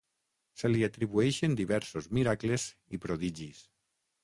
[0.61, 2.67] Se li atribueixen diversos miracles
[2.99, 3.63] i prodigis.